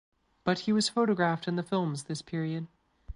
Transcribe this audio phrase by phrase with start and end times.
[0.43, 2.65] But he was photographed in the films this period.